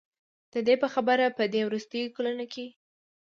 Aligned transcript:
د 0.53 0.55
دې 0.67 0.75
په 0.83 0.87
خبره 0.93 1.25
په 1.37 1.43
دې 1.53 1.61
وروستیو 1.65 2.13
کلونو 2.15 2.45
کې 2.53 2.65